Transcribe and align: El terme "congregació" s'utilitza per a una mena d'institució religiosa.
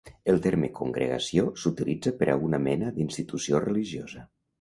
El 0.31 0.37
terme 0.43 0.69
"congregació" 0.77 1.43
s'utilitza 1.63 2.13
per 2.21 2.29
a 2.33 2.37
una 2.47 2.61
mena 2.69 2.89
d'institució 2.97 3.61
religiosa. 3.67 4.25